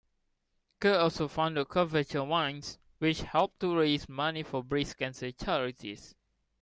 [0.79, 6.15] Kerr also founded Curvature Wines, which helps to raise money for breast cancer charities.